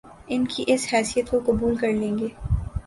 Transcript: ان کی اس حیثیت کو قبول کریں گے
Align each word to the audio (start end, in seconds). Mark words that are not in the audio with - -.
ان 0.27 0.45
کی 0.45 0.63
اس 0.67 0.87
حیثیت 0.93 1.29
کو 1.31 1.39
قبول 1.45 1.75
کریں 1.75 2.17
گے 2.17 2.27